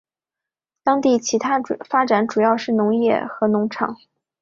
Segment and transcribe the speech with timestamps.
[0.83, 3.97] 当地其它发展主要是农业和农场。